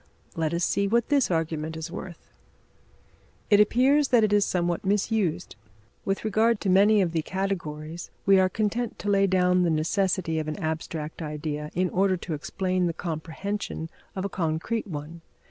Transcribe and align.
Let 0.35 0.51
us 0.51 0.65
see 0.65 0.87
what 0.87 1.09
this 1.09 1.29
argument 1.29 1.77
is 1.77 1.91
worth. 1.91 2.31
It 3.51 3.59
appears 3.59 4.07
that 4.07 4.23
it 4.23 4.33
is 4.33 4.43
somewhat 4.47 4.83
misused. 4.83 5.55
With 6.05 6.25
regard 6.25 6.59
to 6.61 6.71
many 6.71 7.01
of 7.03 7.11
the 7.11 7.21
categories, 7.21 8.09
we 8.25 8.39
are 8.39 8.49
content 8.49 8.97
to 8.97 9.09
lay 9.11 9.27
down 9.27 9.61
the 9.61 9.69
necessity 9.69 10.39
of 10.39 10.47
an 10.47 10.57
abstract 10.57 11.21
idea 11.21 11.69
in 11.75 11.91
order 11.91 12.17
to 12.17 12.33
explain 12.33 12.87
the 12.87 12.93
comprehension 12.93 13.91
of 14.15 14.25
a 14.25 14.27
concrete 14.29 14.87
one. 14.87 15.21